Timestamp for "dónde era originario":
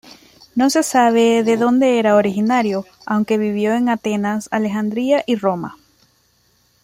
1.57-2.85